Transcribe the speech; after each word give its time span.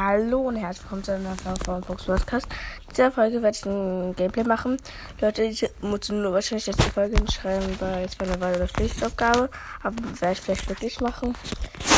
Hallo 0.00 0.42
und 0.42 0.54
herzlich 0.54 0.84
willkommen 0.84 1.02
zu 1.02 1.12
einer 1.12 1.34
Folge 1.34 1.64
von 1.64 1.82
Fox 1.82 2.04
Podcast. 2.04 2.46
In 2.82 2.90
dieser 2.90 3.10
Folge 3.10 3.42
werde 3.42 3.58
ich 3.58 3.66
ein 3.66 4.14
Gameplay 4.14 4.44
machen. 4.44 4.76
Leute, 5.20 5.42
ich 5.42 5.68
muss 5.80 6.08
nur 6.08 6.32
wahrscheinlich 6.32 6.68
jetzt 6.68 6.78
die 6.78 6.90
Folge 6.90 7.16
schreiben, 7.32 7.80
weil 7.80 8.04
es 8.04 8.16
war 8.20 8.28
eine 8.28 8.40
Weile 8.40 8.56
eine 8.58 8.68
Pflichtaufgabe. 8.68 9.50
Aber 9.82 9.96
werde 10.20 10.34
ich 10.34 10.40
vielleicht 10.40 10.68
wirklich 10.68 11.00
machen. 11.00 11.36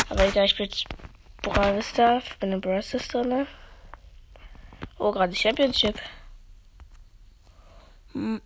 Aber 0.09 0.27
egal, 0.27 0.45
ich 0.45 0.57
bin 0.57 0.65
jetzt 0.65 0.85
Brawl 1.43 1.79
Star, 1.83 2.23
bin 2.39 2.53
in 2.53 2.59
Brawl 2.59 2.81
Star 2.81 3.01
drin. 3.21 3.45
Oh, 4.97 5.11
gerade 5.11 5.35
Championship. 5.35 5.99
Hm. 8.13 8.41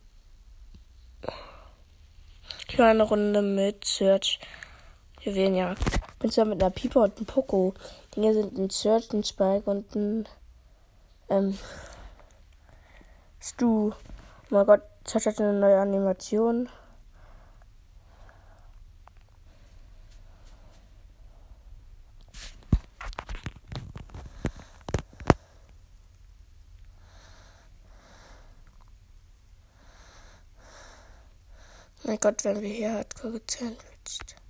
Ich 2.67 2.77
war 2.77 2.89
eine 2.89 3.03
Runde 3.03 3.41
mit 3.41 3.85
Search. 3.85 4.37
Juwelenjagd. 5.21 6.04
Bin 6.25 6.31
zwar 6.31 6.45
mit 6.45 6.59
einer 6.59 6.71
Pieper 6.71 7.03
und 7.03 7.17
einem 7.17 7.27
Poco. 7.27 7.75
Dinge 8.15 8.33
sind 8.33 8.57
ein 8.57 8.71
Search, 8.71 9.13
ein 9.13 9.23
Spike 9.23 9.69
und 9.69 9.93
ein 9.95 10.27
ähm, 11.29 11.55
Stu. 13.39 13.91
Oh 13.91 13.93
mein 14.49 14.65
Gott, 14.65 14.81
Search 15.07 15.27
hat 15.27 15.39
eine 15.39 15.53
neue 15.53 15.79
Animation. 15.79 16.67
Mein 32.03 32.19
Gott, 32.19 32.43
wenn 32.43 32.63
wir 32.63 32.69
hier 32.69 32.93
Hardcore 32.93 33.39
gesandwiched. 33.41 34.31
Hm, 34.31 34.44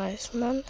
weiß 0.00 0.32
man. 0.32 0.64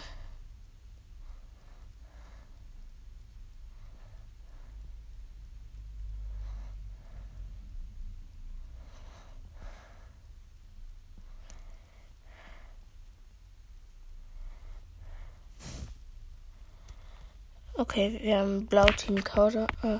Okay, 17.73 18.19
wir 18.21 18.37
haben 18.37 18.67
Blau-Team 18.67 19.23
Kauder. 19.23 19.65
Äh. 19.81 19.99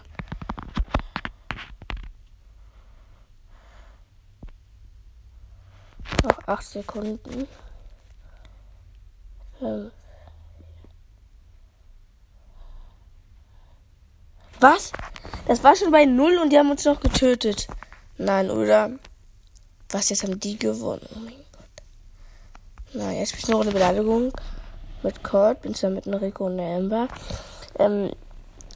Noch 6.23 6.47
8 6.47 6.63
Sekunden. 6.63 7.47
Ähm. 9.61 9.91
Was? 14.59 14.91
Das 15.47 15.63
war 15.63 15.75
schon 15.75 15.91
bei 15.91 16.05
null 16.05 16.37
und 16.37 16.51
die 16.51 16.57
haben 16.57 16.71
uns 16.71 16.85
noch 16.85 16.99
getötet. 16.99 17.67
Nein, 18.17 18.51
oder? 18.51 18.91
Was, 19.89 20.09
jetzt 20.09 20.23
haben 20.23 20.39
die 20.39 20.57
gewonnen? 20.57 21.01
Oh 21.15 21.19
mein 21.19 21.33
Gott. 21.51 21.83
Na, 22.93 23.11
jetzt 23.11 23.31
bin 23.31 23.39
ich 23.39 23.47
noch 23.47 23.61
eine 23.61 23.71
Beleidigung 23.71 24.31
mit 25.03 25.23
Cord. 25.23 25.61
Bin 25.61 25.73
zwar 25.73 25.89
mit 25.89 26.07
einem 26.07 26.19
Rico 26.19 26.45
und 26.45 26.59
Amber. 26.59 27.07
Ähm, 27.79 28.11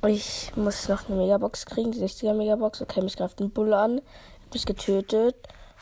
ich 0.08 0.52
muss 0.56 0.90
noch 0.90 1.08
eine 1.08 1.18
Megabox 1.18 1.66
kriegen, 1.66 1.92
die 1.92 2.00
60er 2.00 2.34
Megabox. 2.34 2.82
Okay, 2.82 3.02
mich 3.02 3.16
greift 3.16 3.40
ein 3.40 3.52
Bull 3.52 3.74
an. 3.74 4.02
Hab 4.46 4.54
mich 4.54 4.66
getötet. 4.66 5.36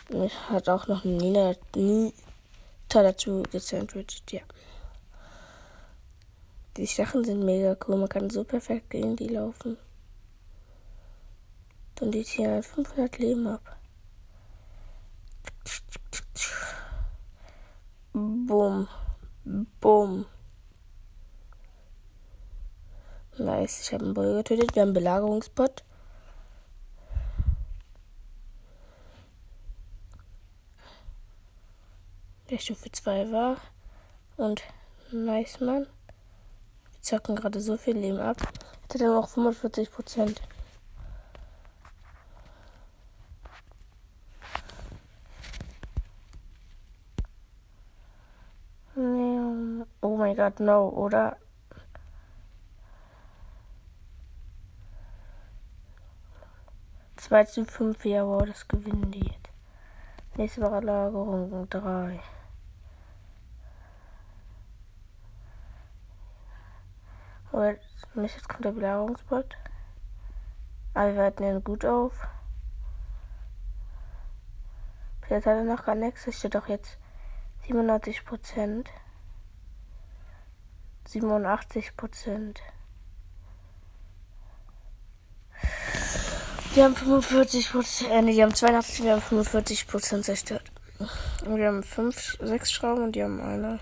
Und 0.10 0.26
ich 0.26 0.50
hat 0.50 0.70
auch 0.70 0.88
noch 0.88 1.06
eine 1.06 1.14
Nina, 1.14 1.54
Nita 1.76 2.14
dazu 3.04 3.44
gesandwiched, 3.52 4.32
ja. 4.32 4.42
Die 6.78 6.88
Sachen 6.88 7.24
sind 7.24 7.46
mega 7.46 7.78
cool. 7.86 7.98
Man 7.98 8.10
kann 8.10 8.30
so 8.32 8.44
perfekt 8.44 8.90
gegen 8.90 9.16
die 9.16 9.28
laufen. 9.28 9.78
Und 12.02 12.12
die 12.12 12.24
ziehen 12.24 12.64
500 12.64 13.20
Leben 13.20 13.46
ab. 13.48 13.78
Boom. 18.14 18.88
Boom. 19.80 20.26
Nice, 23.38 23.82
ich 23.82 23.94
habe 23.94 24.06
einen 24.06 24.14
Bull 24.14 24.36
getötet. 24.38 24.76
Wir 24.76 24.82
haben 24.82 24.90
einen 24.90 24.94
Belagerungsbot. 24.96 25.84
Der 32.50 32.58
Stufe 32.58 32.92
2 32.92 33.32
war. 33.32 33.58
Und 34.38 34.64
nice, 35.12 35.60
Mann 35.60 35.88
zocken 37.04 37.36
gerade 37.36 37.60
so 37.62 37.78
viel 37.78 37.98
Leben 37.98 38.20
ab. 38.20 38.38
Jetzt 38.84 38.96
hat 38.96 39.02
er 39.02 39.14
noch 39.14 39.30
45 39.30 39.92
Prozent. 39.92 40.42
Oh 48.96 50.18
mein 50.18 50.36
Gott, 50.36 50.60
no, 50.60 50.90
oder? 50.90 51.38
Zwei 57.16 57.44
zu 57.46 57.66
fünf, 57.66 58.04
ja, 58.06 58.26
wow, 58.26 58.44
das 58.46 58.68
gewinnen 58.68 59.12
die. 59.12 59.32
Nächste 60.36 60.62
Lagerung 60.62 61.68
drei. 61.70 62.20
Und 67.54 67.78
jetzt 68.24 68.50
kommt 68.50 68.66
der 68.66 68.72
Belagerungsbot. 68.72 69.56
Aber 70.96 71.14
wir 71.14 71.22
warten 71.22 71.44
ihn 71.44 71.64
gut 71.64 71.86
auf. 71.86 72.28
Vielleicht 75.22 75.46
hat 75.46 75.58
er 75.58 75.64
noch 75.64 75.86
gar 75.86 75.96
nichts. 75.96 76.26
Es 76.26 76.40
steht 76.40 76.56
doch 76.56 76.68
jetzt 76.68 76.98
97 77.68 78.26
Prozent. 78.26 78.90
87 81.08 81.96
Prozent. 81.96 82.62
Die 86.76 86.82
haben 86.82 86.96
45 86.96 87.72
Prozent, 87.72 88.10
äh, 88.10 88.22
nee, 88.24 88.34
die 88.34 88.42
haben 88.42 88.56
82, 88.56 89.04
wir 89.04 89.12
haben 89.12 89.22
45 89.22 89.88
Prozent 89.88 90.26
zerstört. 90.26 90.72
Und 91.46 91.58
wir 91.58 91.68
haben 91.68 91.84
5, 91.84 92.40
6 92.42 92.72
Schrauben 92.72 93.04
und 93.04 93.16
die 93.16 93.24
haben 93.24 93.40
eine. 93.42 93.80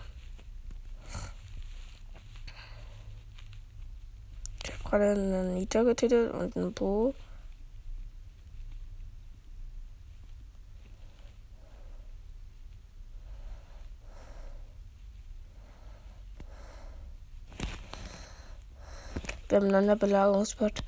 Gerade 4.91 5.11
eine 5.11 5.43
Nita 5.45 5.83
getötet 5.83 6.33
und 6.33 6.55
ein 6.55 6.73
Bo. 6.73 7.15
Wir 19.47 19.59
haben 19.59 19.73
einen 19.73 19.97
Belagerungsbot. 19.97 20.83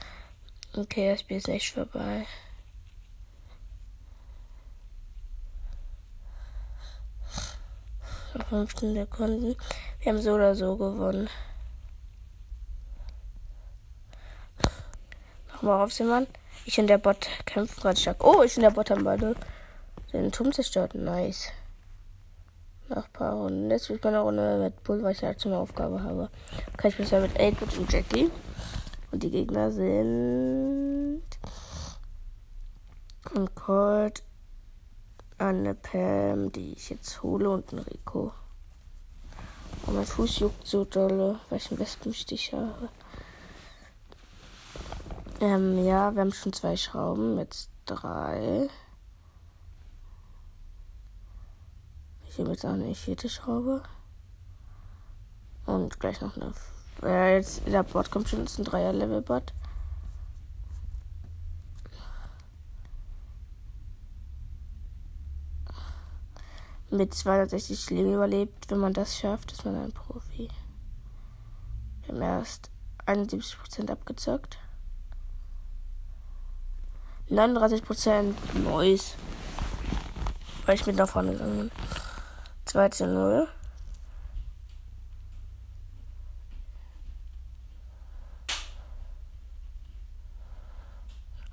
Okay, 0.75 1.11
das 1.11 1.21
Spiel 1.21 1.37
ist 1.37 1.49
echt 1.49 1.73
vorbei. 1.73 2.25
Auf 8.33 8.47
15 8.47 8.95
Sekunden. 8.95 9.55
Wir 9.99 10.11
haben 10.11 10.21
so 10.21 10.33
oder 10.33 10.55
so 10.55 10.75
gewonnen. 10.75 11.29
Mal 15.63 15.83
auf 15.83 15.91
jemand. 15.97 16.29
Ich 16.65 16.79
und 16.79 16.87
der 16.87 16.97
Bot 16.97 17.27
kämpfen 17.45 17.81
gerade 17.81 17.99
stark. 17.99 18.23
Oh, 18.23 18.43
ich 18.43 18.55
und 18.55 18.63
der 18.63 18.71
Bot 18.71 18.89
haben 18.89 19.03
beide 19.03 19.35
den 20.11 20.31
Turm 20.31 20.51
zerstört. 20.51 20.95
Nice. 20.95 21.49
Nach 22.89 23.05
ein 23.05 23.13
paar 23.13 23.33
Runden. 23.33 23.71
Jetzt 23.71 23.85
spielt 23.85 24.03
meine 24.03 24.19
Runde 24.19 24.59
mit 24.59 24.83
Bull, 24.83 25.01
weil 25.01 25.13
ich 25.13 25.19
dazu 25.19 25.49
eine 25.49 25.57
Aufgabe 25.57 26.03
habe. 26.03 26.29
Okay, 26.73 26.93
ich 26.97 27.11
ja 27.11 27.19
mit 27.19 27.39
8 27.39 27.77
und 27.77 27.91
Jackie. 27.91 28.29
Und 29.11 29.23
die 29.23 29.31
Gegner 29.31 29.71
sind. 29.71 31.23
Und 33.33 33.55
Colt, 33.55 34.23
eine 35.37 35.73
Pam, 35.73 36.51
die 36.51 36.73
ich 36.73 36.89
jetzt 36.89 37.23
hole, 37.23 37.49
und 37.49 37.71
ein 37.71 37.79
Rico. 37.79 38.31
Und 39.85 39.95
mein 39.95 40.05
Fuß 40.05 40.39
juckt 40.39 40.67
so 40.67 40.85
dolle, 40.85 41.39
weil 41.49 41.57
ich 41.57 41.71
einen 41.71 41.79
Wespenstich 41.79 42.53
habe. 42.53 42.89
Ähm, 45.43 45.83
ja, 45.83 46.15
wir 46.15 46.21
haben 46.21 46.31
schon 46.31 46.53
zwei 46.53 46.77
Schrauben, 46.77 47.37
jetzt 47.37 47.69
drei. 47.85 48.69
Ich 52.29 52.37
nehme 52.37 52.51
jetzt 52.51 52.65
auch 52.65 52.69
eine 52.69 52.95
vierte 52.95 53.27
Schraube. 53.27 53.83
Und 55.65 55.99
gleich 55.99 56.21
noch 56.21 56.37
eine 56.37 56.53
Ja, 57.01 57.27
jetzt 57.27 57.67
der 57.67 57.83
Bot 57.83 58.09
kommt 58.09 58.29
schon, 58.29 58.45
ist 58.45 58.57
ein 58.57 58.63
Dreier-Level-Bot. 58.63 59.53
Mit 66.89 67.13
260 67.13 67.89
Leben 67.89 68.13
überlebt. 68.13 68.71
Wenn 68.71 68.77
man 68.77 68.93
das 68.93 69.17
schafft, 69.17 69.51
ist 69.51 69.65
man 69.65 69.75
ein 69.75 69.91
Profi. 69.91 70.47
Wir 72.05 72.15
haben 72.15 72.21
erst 72.21 72.71
71% 73.05 73.91
abgezockt. 73.91 74.62
39% 77.29 78.33
Neues. 78.63 79.15
Weil 80.65 80.75
ich 80.75 80.85
mit 80.85 80.95
nach 80.95 81.09
vorne 81.09 81.33
gegangen 81.33 81.69
bin. 81.69 81.71
2 82.65 82.89
zu 82.89 83.07
0. 83.07 83.47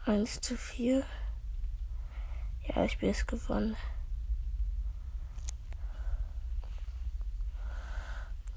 Eins 0.06 0.40
zu 0.40 0.56
vier. 0.56 1.05
Ja, 2.64 2.84
ich 2.84 2.99
bin 2.99 3.11
es 3.11 3.26
gewonnen. 3.26 3.76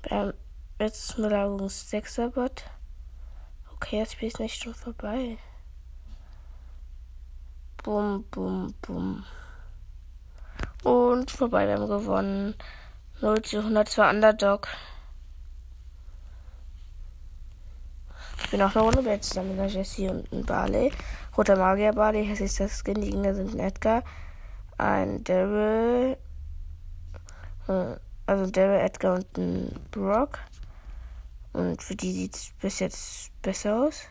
Beim 0.02 0.34
letzten 0.80 1.22
Belagerungs 1.22 1.92
6er 1.92 2.30
Bot. 2.30 2.64
Okay, 3.74 4.00
das 4.00 4.14
Spiel 4.14 4.30
ist 4.30 4.40
nicht 4.40 4.62
schon 4.62 4.74
vorbei. 4.74 5.38
Bum, 7.84 8.24
bum, 8.32 8.74
bum. 8.82 9.26
Und 10.84 11.32
vorbei, 11.32 11.68
wir 11.68 11.76
haben 11.76 11.90
gewonnen. 11.90 12.56
0 13.20 13.42
zu 13.42 13.58
100 13.60 13.90
zwar 13.90 14.10
Underdog. 14.10 14.70
Ich 18.42 18.50
bin 18.52 18.62
auch 18.62 18.74
eine 18.74 18.86
Runde 18.86 19.02
jetzt 19.10 19.30
zusammen 19.30 19.52
mit 19.52 19.60
einer 19.60 19.70
Jessie 19.70 20.08
und 20.08 20.32
einem 20.32 20.46
Barley. 20.46 20.94
Roter 21.38 21.58
Magier 21.58 21.92
Barley, 21.92 22.30
das 22.30 22.40
ist 22.40 22.60
das 22.60 22.80
Skin. 22.80 23.02
Die 23.02 23.10
Gegner 23.10 23.36
sind 23.36 23.54
ein 23.54 23.60
Edgar, 23.60 24.04
ein 24.78 25.24
Daryl, 25.26 26.18
äh, 27.68 27.96
also 28.26 28.50
Daryl, 28.50 28.80
Edgar 28.80 29.16
und 29.16 29.38
ein 29.38 29.76
Brock. 29.92 30.40
Und 31.52 31.84
für 31.84 31.96
die 31.96 32.14
sieht 32.14 32.36
es 32.36 32.54
bis 32.62 32.80
jetzt 32.80 33.42
besser 33.42 33.76
aus. 33.76 34.04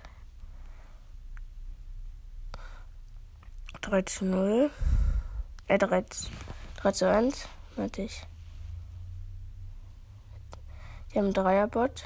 3 3.82 4.02
zu 4.02 4.24
0. 4.24 4.70
Äh, 5.66 5.78
3, 5.78 6.04
3 6.76 6.92
zu 6.92 7.10
1, 7.10 7.48
meinte 7.76 8.02
ich. 8.02 8.22
Die 11.12 11.18
haben 11.18 11.26
einen 11.26 11.34
Dreierbot. 11.34 12.04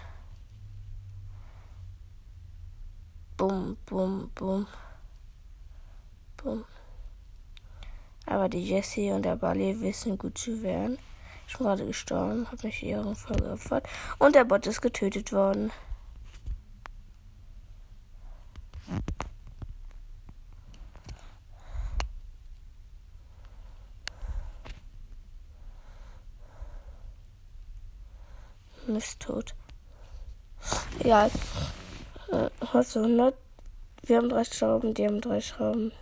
Bum, 3.37 3.77
bum, 3.85 4.31
bum. 4.35 4.67
Bum. 6.39 6.65
Aber 8.25 8.49
die 8.49 8.65
Jessie 8.65 9.13
und 9.13 9.23
der 9.23 9.37
Bali 9.37 9.81
wissen 9.81 10.17
gut 10.17 10.39
zu 10.39 10.63
wehren. 10.63 10.99
Ich 11.47 11.59
bin 11.59 11.67
gerade 11.67 11.87
gestorben, 11.87 12.47
habe 12.51 12.67
mich 12.67 12.81
voll 12.81 13.37
geopfert. 13.37 13.87
Und 14.19 14.35
der 14.35 14.45
Bot 14.45 14.67
ist 14.67 14.81
getötet 14.81 15.33
worden. 15.33 15.71
Mist 28.87 29.21
tot. 29.21 29.55
Egal. 31.01 31.31
Äh, 32.31 32.51
du 32.61 32.99
100? 33.01 33.35
Wir 34.03 34.19
haben 34.19 34.29
drei 34.29 34.45
Schrauben, 34.45 34.95
die 34.95 35.05
haben 35.05 35.21
drei 35.21 35.41
Schrauben. 35.41 35.93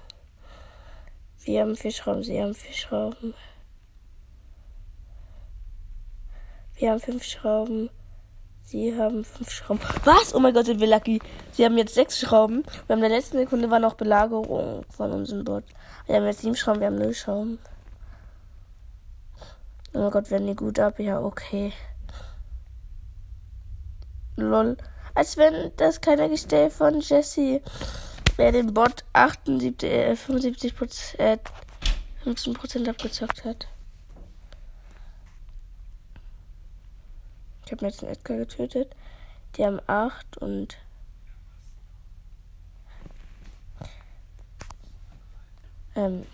Wir 1.45 1.63
haben 1.63 1.77
vier 1.77 1.91
Schrauben, 1.91 2.23
sie 2.23 2.41
haben 2.41 2.55
vier 2.55 2.75
Schrauben. 2.75 3.35
Wir 6.77 6.91
haben 6.91 7.01
fünf 7.01 7.25
Schrauben. 7.25 7.91
Sie 8.63 8.97
haben 8.99 9.25
fünf 9.25 9.51
Schrauben. 9.51 9.81
Was? 10.05 10.35
Oh 10.35 10.41
mein 10.41 10.53
Gott, 10.55 10.67
sind 10.67 10.81
wir 10.81 10.87
lucky. 10.87 11.21
Sie 11.53 11.65
haben 11.65 11.79
jetzt 11.79 11.95
sechs 11.95 12.19
Schrauben. 12.19 12.65
Wir 12.87 12.95
haben 12.95 13.03
in 13.03 13.09
der 13.09 13.19
letzten 13.19 13.39
Sekunde 13.39 13.71
war 13.71 13.79
noch 13.79 13.95
Belagerung 13.95 14.85
von 14.91 15.13
unserem 15.13 15.45
Bot. 15.45 15.65
Wir 16.07 16.17
haben 16.17 16.25
jetzt 16.25 16.41
sieben 16.41 16.57
Schrauben, 16.57 16.81
wir 16.81 16.89
haben 16.89 16.97
null 16.99 17.15
Schrauben. 17.15 17.59
Oh 19.93 19.99
mein 19.99 20.11
Gott, 20.11 20.31
werden 20.31 20.47
die 20.47 20.57
gut 20.57 20.79
ab? 20.79 20.99
Ja, 20.99 21.21
okay. 21.21 21.73
Lol. 24.37 24.77
Als 25.15 25.37
wenn 25.37 25.73
das 25.77 26.01
keiner 26.01 26.29
gestellt 26.29 26.73
von 26.73 27.01
Jesse, 27.01 27.63
wer 28.37 28.53
den 28.53 28.75
Bot 28.75 29.05
78, 29.13 29.89
äh, 29.89 30.17
75 30.17 31.19
äh, 31.19 31.39
15% 32.25 32.89
abgezockt 32.89 33.45
hat. 33.45 33.69
Ich 37.65 37.73
habe 37.73 37.87
jetzt 37.87 38.03
einen 38.03 38.13
Edgar 38.13 38.39
getötet. 38.39 38.95
Die 39.57 39.65
haben 39.65 39.81
8 39.87 40.39
und 40.39 40.77
ähm, 45.95 46.27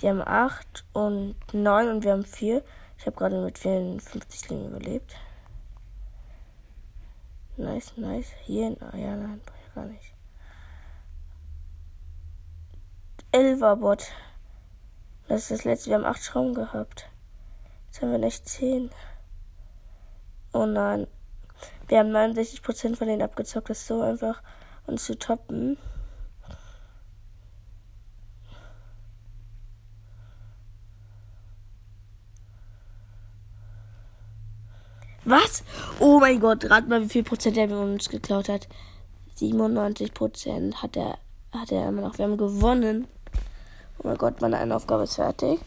die 0.00 0.08
haben 0.08 0.22
8 0.22 0.84
und 0.92 1.34
9 1.52 1.88
und 1.88 2.04
wir 2.04 2.12
haben 2.12 2.24
4. 2.24 2.62
Ich 2.98 3.06
habe 3.06 3.16
gerade 3.16 3.40
mit 3.40 3.58
54 3.58 4.50
Leben 4.50 4.68
überlebt. 4.68 5.16
Nice, 7.62 7.96
nice. 7.96 8.32
Hier, 8.42 8.76
ah, 8.80 8.96
ja, 8.96 9.14
nein, 9.14 9.40
brauche 9.46 9.58
ich 9.64 9.74
gar 9.74 9.84
nicht. 9.84 10.14
Elverbot. 13.30 14.08
Das 15.28 15.42
ist 15.42 15.50
das 15.52 15.64
letzte. 15.64 15.90
Wir 15.90 15.94
haben 15.94 16.04
acht 16.04 16.24
Schrauben 16.24 16.54
gehabt. 16.54 17.08
Jetzt 17.86 18.02
haben 18.02 18.10
wir 18.10 18.18
nicht 18.18 18.48
zehn. 18.48 18.90
Oh 20.52 20.66
nein. 20.66 21.06
Wir 21.86 22.00
haben 22.00 22.10
69% 22.10 22.96
von 22.96 23.06
denen 23.06 23.22
abgezockt. 23.22 23.70
Das 23.70 23.78
ist 23.78 23.86
so 23.86 24.02
einfach, 24.02 24.42
uns 24.88 25.04
zu 25.04 25.16
toppen. 25.16 25.78
Was? 35.32 35.64
Oh 35.98 36.20
mein 36.20 36.40
Gott, 36.40 36.68
rat 36.68 36.88
mal, 36.88 37.00
wie 37.00 37.08
viel 37.08 37.22
Prozent 37.22 37.56
er 37.56 37.70
uns 37.70 38.10
geklaut 38.10 38.50
hat. 38.50 38.68
97 39.36 40.12
Prozent 40.12 40.82
hat 40.82 40.94
er, 40.94 41.16
hat 41.54 41.72
er 41.72 41.88
immer 41.88 42.02
noch. 42.02 42.18
Wir 42.18 42.26
haben 42.26 42.36
gewonnen. 42.36 43.08
Oh 43.96 44.08
mein 44.08 44.18
Gott, 44.18 44.42
meine 44.42 44.58
eine 44.58 44.76
Aufgabe 44.76 45.04
ist 45.04 45.14
fertig. 45.14 45.58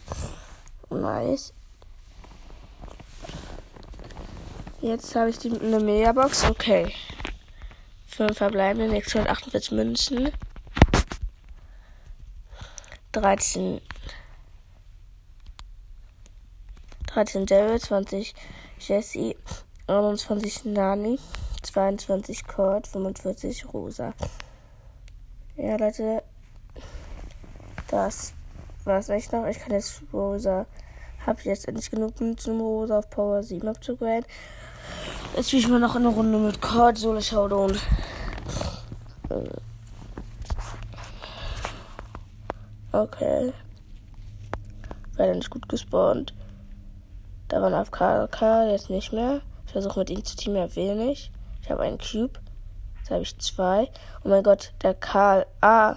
Nice. 0.88 1.52
Jetzt 4.82 5.16
habe 5.16 5.30
ich 5.30 5.38
die, 5.40 5.50
eine 5.60 5.80
Megabox. 5.80 6.44
Okay. 6.44 6.94
Fünf 8.06 8.36
verbleibende, 8.36 8.88
648 8.88 9.72
Münzen. 9.72 10.30
13. 13.10 13.80
13 17.08 17.46
Daryl, 17.46 17.80
20 17.80 18.32
Jesse, 18.78 19.34
21 19.88 20.64
Nani, 20.64 21.18
22 21.62 22.46
Cord, 22.46 22.88
45 22.88 23.72
Rosa. 23.72 24.14
Ja, 25.56 25.76
Leute, 25.76 26.22
das 27.88 28.34
war's 28.84 29.08
echt 29.08 29.32
noch. 29.32 29.46
Ich 29.46 29.60
kann 29.60 29.72
jetzt 29.72 30.02
Rosa, 30.12 30.66
habe 31.24 31.40
jetzt 31.44 31.68
endlich 31.68 31.90
genug 31.90 32.20
Münzen, 32.20 32.54
um 32.54 32.60
Rosa 32.60 32.98
auf 32.98 33.10
Power 33.10 33.42
7 33.44 33.68
abzugraden. 33.68 34.26
Jetzt 35.36 35.48
spiele 35.48 35.62
ich 35.62 35.68
mal 35.68 35.78
noch 35.78 35.94
eine 35.94 36.08
Runde 36.08 36.38
mit 36.38 36.60
Cord, 36.60 36.98
Solo 36.98 37.20
Showdown. 37.20 37.78
Okay. 42.90 43.52
Werde 45.14 45.36
nicht 45.36 45.50
gut 45.50 45.68
gespawnt. 45.68 46.34
Da 47.48 47.60
war 47.60 47.68
ein 47.68 47.74
AFK, 47.74 48.70
jetzt 48.70 48.90
nicht 48.90 49.12
mehr. 49.12 49.42
Ich 49.66 49.72
versuche 49.72 50.00
mit 50.00 50.10
ihm 50.10 50.24
zu 50.24 50.36
teamen, 50.36 50.56
er 50.56 50.74
will 50.76 50.94
nicht. 50.94 51.30
Ich 51.62 51.70
habe 51.70 51.82
einen 51.82 51.98
Cube. 51.98 52.40
Jetzt 52.98 53.10
habe 53.10 53.22
ich 53.22 53.38
zwei. 53.38 53.90
Oh 54.24 54.28
mein 54.28 54.42
Gott, 54.42 54.72
der 54.82 54.94
Karl. 54.94 55.46
Ah. 55.60 55.96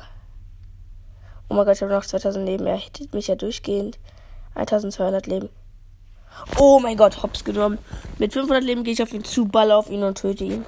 Oh 1.47 1.55
mein 1.55 1.65
Gott, 1.65 1.75
ich 1.75 1.81
habe 1.81 1.93
noch 1.93 2.05
2000 2.05 2.45
Leben. 2.45 2.67
Er 2.67 2.77
hittet 2.77 3.13
mich 3.13 3.27
ja 3.27 3.35
durchgehend. 3.35 3.99
1200 4.55 5.27
Leben. 5.27 5.49
Oh 6.57 6.79
mein 6.79 6.97
Gott, 6.97 7.23
hops 7.23 7.43
genommen. 7.43 7.79
Mit 8.17 8.33
500 8.33 8.63
Leben 8.63 8.83
gehe 8.83 8.93
ich 8.93 9.03
auf 9.03 9.13
ihn 9.13 9.23
zu, 9.23 9.45
ball 9.45 9.71
auf 9.71 9.89
ihn 9.89 10.03
und 10.03 10.17
töte 10.17 10.43
ihn. 10.43 10.65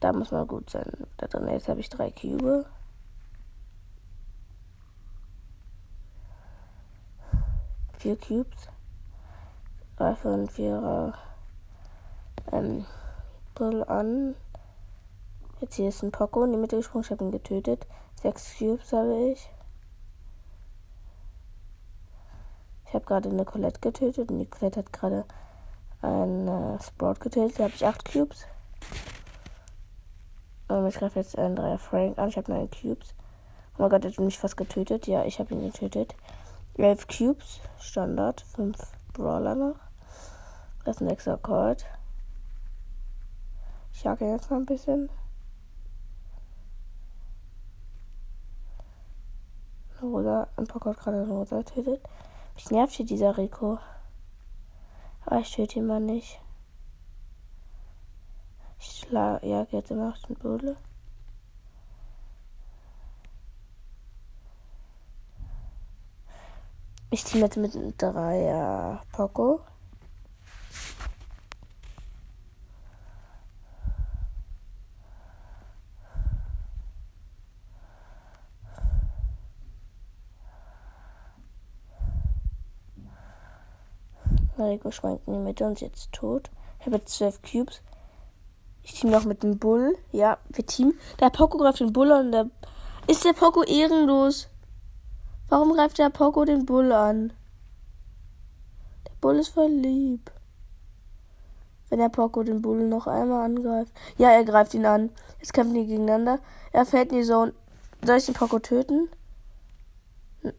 Da 0.00 0.12
muss 0.12 0.30
man 0.30 0.46
gut 0.46 0.70
sein. 0.70 0.90
Da 1.16 1.26
drin, 1.26 1.48
jetzt 1.48 1.68
habe 1.68 1.80
ich 1.80 1.88
drei 1.88 2.10
Cube. 2.10 2.66
vier 8.04 8.16
Cubes. 8.16 8.68
Drei, 9.96 10.14
fünf, 10.16 10.52
vier, 10.52 11.14
ähm, 12.50 12.84
Bull 13.54 13.84
an. 13.84 14.34
Jetzt 15.60 15.76
hier 15.76 15.88
ist 15.88 16.02
ein 16.02 16.10
Poco 16.10 16.42
in 16.42 16.52
die 16.52 16.58
Mitte 16.58 16.76
gesprungen. 16.76 17.04
Ich 17.04 17.10
habe 17.12 17.24
ihn 17.24 17.30
getötet. 17.30 17.86
Sechs 18.20 18.58
Cubes 18.58 18.92
habe 18.92 19.30
ich. 19.30 19.48
Ich 22.86 22.94
habe 22.94 23.04
gerade 23.04 23.28
eine 23.28 23.44
Colette 23.44 23.80
getötet 23.80 24.30
und 24.30 24.40
die 24.40 24.46
Colette 24.46 24.80
hat 24.80 24.92
gerade 24.92 25.24
einen 26.02 26.48
äh, 26.48 26.82
Sprout 26.82 27.20
getötet. 27.20 27.58
Da 27.58 27.64
habe 27.64 27.74
ich 27.74 27.86
acht 27.86 28.04
Cubes. 28.04 28.46
Und 30.66 30.88
ich 30.88 30.96
greife 30.96 31.20
jetzt 31.20 31.38
einen 31.38 31.54
Dreier 31.54 31.78
Frank 31.78 32.18
an. 32.18 32.30
Ich 32.30 32.36
habe 32.36 32.50
neun 32.50 32.68
Cubes. 32.70 33.14
Oh 33.76 33.82
mein 33.82 33.90
Gott, 33.90 34.04
er 34.04 34.10
hat 34.10 34.18
mich 34.18 34.38
fast 34.38 34.56
getötet. 34.56 35.06
Ja, 35.06 35.24
ich 35.24 35.38
habe 35.38 35.54
ihn 35.54 35.62
getötet. 35.62 36.16
Elf 36.76 37.06
Cubes, 37.06 37.60
Standard. 37.78 38.40
Fünf 38.40 38.76
Brawler 39.12 39.54
noch. 39.54 39.83
Das 40.84 41.00
extra 41.00 41.38
Card. 41.38 41.86
Ich 43.92 44.04
jage 44.04 44.30
jetzt 44.30 44.50
mal 44.50 44.58
ein 44.58 44.66
bisschen. 44.66 45.08
Rosa, 50.02 50.48
ein 50.56 50.66
paar 50.66 50.82
Card 50.82 50.98
gerade 50.98 51.26
Rosa 51.26 51.62
tötet. 51.62 52.06
Mich 52.54 52.70
nervt 52.70 52.92
hier 52.92 53.06
dieser 53.06 53.38
Rico. 53.38 53.78
Aber 55.24 55.40
ich 55.40 55.54
töte 55.54 55.78
ihn 55.78 55.86
mal 55.86 56.00
nicht. 56.00 56.38
Ich 58.78 59.06
schlage 59.08 59.66
jetzt 59.70 59.90
immer 59.90 60.10
noch 60.10 60.18
den 60.18 60.36
Bulle. 60.36 60.76
Ich 67.10 67.24
ziehe 67.24 67.42
jetzt 67.42 67.56
mit 67.56 67.74
einem 67.74 67.96
Dreier 67.96 69.00
Poco. 69.12 69.60
Rico 84.74 84.90
schwankt 84.90 85.26
in 85.26 85.34
die 85.34 85.38
Mitte 85.40 85.64
und 85.64 85.74
ist 85.74 85.80
jetzt 85.80 86.12
tot. 86.12 86.50
Ich 86.80 86.86
habe 86.86 86.96
jetzt 86.96 87.14
12 87.16 87.40
Cubes. 87.42 87.82
Ich 88.82 88.94
team 88.94 89.10
noch 89.10 89.24
mit 89.24 89.42
dem 89.42 89.58
Bull. 89.58 89.96
Ja, 90.12 90.38
wir 90.50 90.66
team. 90.66 90.94
Der 91.20 91.30
Poco 91.30 91.58
greift 91.58 91.80
den 91.80 91.92
Bull 91.92 92.12
an. 92.12 92.32
Der 92.32 92.50
ist 93.06 93.24
der 93.24 93.32
Poco 93.32 93.62
ehrenlos. 93.62 94.48
Warum 95.48 95.72
greift 95.72 95.98
der 95.98 96.10
Poco 96.10 96.44
den 96.44 96.66
Bull 96.66 96.92
an? 96.92 97.32
Der 99.06 99.14
Bull 99.20 99.38
ist 99.38 99.48
voll 99.48 99.70
lieb. 99.70 100.30
Wenn 101.94 102.00
der 102.00 102.08
Poco 102.08 102.42
den 102.42 102.60
Bull 102.60 102.88
noch 102.88 103.06
einmal 103.06 103.44
angreift. 103.44 103.92
Ja, 104.18 104.30
er 104.30 104.42
greift 104.42 104.74
ihn 104.74 104.84
an. 104.84 105.10
Jetzt 105.38 105.52
kämpfen 105.52 105.74
die 105.74 105.86
gegeneinander. 105.86 106.40
Er 106.72 106.84
fällt 106.84 107.12
in 107.12 107.18
die 107.18 107.24
Zone. 107.24 107.54
Soll 108.04 108.16
ich 108.16 108.24
den 108.24 108.34
Poco 108.34 108.58
töten? 108.58 109.08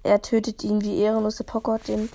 Er 0.03 0.21
tötet 0.21 0.63
ihn 0.63 0.81
wie 0.81 0.97
ehrenlos. 0.97 1.35
Der 1.35 1.43
Poco 1.43 1.73
hat 1.73 1.89
den 1.89 2.07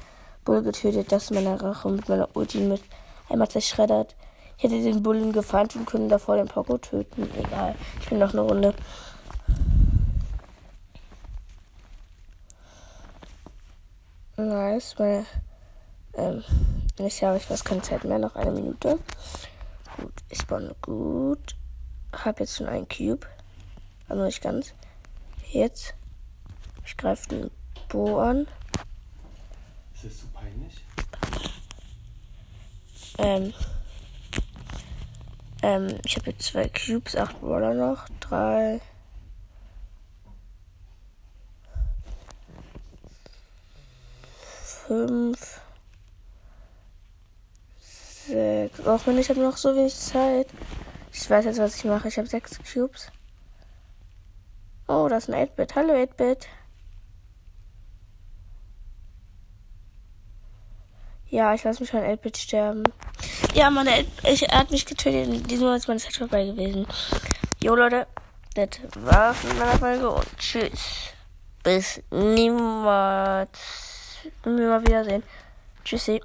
Bull 0.46 0.62
getötet, 0.62 1.12
dass 1.12 1.30
meine 1.30 1.60
Rache 1.60 1.90
mit 1.90 2.08
meiner 2.08 2.30
Ulti 2.32 2.60
mit 2.60 2.80
einmal 3.28 3.50
zerschreddert. 3.50 4.16
Ich 4.56 4.64
hätte 4.64 4.80
den 4.80 5.02
Bullen 5.02 5.32
gefallen 5.32 5.68
tun 5.68 5.84
können, 5.84 6.08
davor 6.08 6.36
den 6.36 6.48
Poco 6.48 6.78
töten. 6.78 7.28
Egal. 7.36 7.74
Ich 8.00 8.08
bin 8.08 8.20
noch 8.20 8.32
eine 8.32 8.40
Runde. 8.40 8.74
Nice. 14.38 14.94
Meine, 14.98 15.26
ähm, 16.14 16.44
ich 16.98 17.22
habe 17.22 17.36
ich 17.36 17.44
fast 17.44 17.64
keine 17.64 17.82
Zeit 17.82 18.04
mehr. 18.04 18.18
Noch 18.18 18.36
eine 18.36 18.50
Minute. 18.50 18.98
Gut. 19.96 20.12
Ich 20.28 20.38
spawne 20.38 20.74
gut. 20.82 21.56
Hab 22.12 22.40
jetzt 22.40 22.56
schon 22.56 22.66
einen 22.66 22.88
Cube. 22.88 23.26
Aber 24.08 24.24
nicht 24.24 24.42
ganz. 24.42 24.74
Jetzt. 25.50 25.94
Ich 26.84 26.96
greife 26.96 27.28
den 27.28 27.50
Bo 27.88 28.18
an. 28.18 28.46
Ist 29.94 30.04
das 30.04 30.20
so 30.20 30.26
peinlich? 30.32 30.84
Ähm. 33.18 33.52
Ähm, 35.62 35.98
ich 36.04 36.16
habe 36.16 36.30
jetzt 36.30 36.44
zwei 36.44 36.68
Cubes, 36.68 37.16
acht 37.16 37.38
Brawler 37.40 37.74
noch, 37.74 38.08
drei. 38.18 38.80
Fünf. 44.86 45.60
Sechs. 48.60 48.86
Auch 48.86 49.06
wenn 49.06 49.18
ich 49.18 49.28
habe 49.30 49.40
noch 49.40 49.56
so 49.56 49.74
wenig 49.74 49.94
Zeit. 49.94 50.46
Ich 51.12 51.28
weiß 51.28 51.46
jetzt, 51.46 51.58
was 51.58 51.76
ich 51.76 51.84
mache. 51.84 52.08
Ich 52.08 52.18
habe 52.18 52.28
sechs 52.28 52.58
Cubes. 52.72 53.10
Oh, 54.86 55.06
das 55.08 55.28
ist 55.28 55.34
ein 55.34 55.46
8-Bit. 55.46 55.74
Hallo 55.76 55.94
8-Bit. 55.94 56.46
Ja, 61.28 61.54
ich 61.54 61.62
lasse 61.64 61.80
mich 61.80 61.90
von 61.90 62.00
8-Bit 62.00 62.36
sterben. 62.36 62.82
Ja, 63.54 63.70
Mann, 63.70 63.88
ich, 64.24 64.48
er 64.48 64.58
hat 64.58 64.70
mich 64.70 64.84
getötet. 64.84 65.50
Diesmal 65.50 65.76
ist 65.76 65.88
meine 65.88 66.00
Zeit 66.00 66.16
vorbei 66.16 66.44
gewesen. 66.44 66.86
Jo, 67.62 67.74
Leute, 67.74 68.06
das 68.54 68.68
war's 68.94 69.42
mit 69.44 69.58
meiner 69.58 69.78
Folge 69.78 70.10
und 70.10 70.38
tschüss. 70.38 71.12
Bis 71.62 72.02
niemals. 72.10 73.58
Mal 74.44 74.82
wiedersehen. 74.82 75.22
Tschüssi. 75.84 76.18